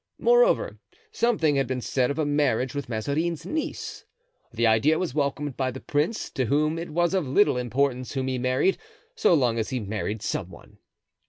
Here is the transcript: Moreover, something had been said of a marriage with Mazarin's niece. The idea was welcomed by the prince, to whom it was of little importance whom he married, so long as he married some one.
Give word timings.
Moreover, 0.17 0.79
something 1.11 1.57
had 1.57 1.67
been 1.67 1.79
said 1.79 2.09
of 2.09 2.17
a 2.17 2.25
marriage 2.25 2.73
with 2.73 2.89
Mazarin's 2.89 3.45
niece. 3.45 4.03
The 4.51 4.65
idea 4.65 4.97
was 4.97 5.13
welcomed 5.13 5.55
by 5.55 5.69
the 5.69 5.79
prince, 5.79 6.31
to 6.31 6.45
whom 6.45 6.79
it 6.79 6.89
was 6.89 7.13
of 7.13 7.27
little 7.27 7.55
importance 7.55 8.13
whom 8.13 8.25
he 8.27 8.39
married, 8.39 8.79
so 9.13 9.35
long 9.35 9.59
as 9.59 9.69
he 9.69 9.79
married 9.79 10.23
some 10.23 10.49
one. 10.49 10.79